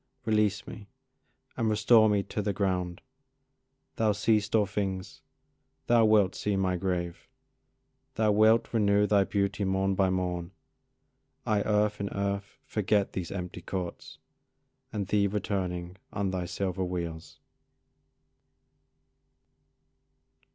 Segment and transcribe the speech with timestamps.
[0.25, 0.89] Release me,
[1.55, 3.01] and restore me to the ground;
[3.97, 5.21] Thou seest all things,
[5.85, 7.27] thou wilt see my grave:
[8.15, 10.53] Thou wilt renew thy beauty morn by morn;
[11.45, 14.17] I earth in earth forget these empty courts,
[14.91, 17.39] And thee returning on thy silver wheels.